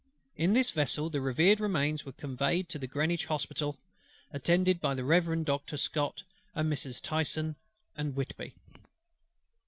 [0.35, 3.77] In this vessel the revered Remains were conveyed to Greenwich Hospital;
[4.31, 6.23] attended by the Reverend Doctor SCOTT,
[6.55, 6.99] and Messrs.
[7.01, 7.55] TYSON
[7.95, 8.55] and WHITBY.